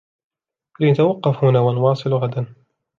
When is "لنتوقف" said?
0.79-1.43